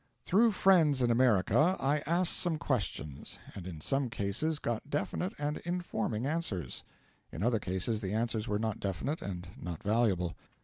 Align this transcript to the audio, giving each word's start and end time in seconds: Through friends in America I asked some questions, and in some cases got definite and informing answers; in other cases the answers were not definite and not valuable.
Through 0.23 0.53
friends 0.53 1.03
in 1.03 1.11
America 1.11 1.77
I 1.79 1.99
asked 2.07 2.35
some 2.35 2.57
questions, 2.57 3.39
and 3.53 3.67
in 3.67 3.81
some 3.81 4.09
cases 4.09 4.57
got 4.57 4.89
definite 4.89 5.33
and 5.37 5.57
informing 5.59 6.25
answers; 6.25 6.83
in 7.31 7.43
other 7.43 7.59
cases 7.59 8.01
the 8.01 8.11
answers 8.11 8.47
were 8.47 8.57
not 8.57 8.79
definite 8.79 9.21
and 9.21 9.47
not 9.61 9.83
valuable. 9.83 10.35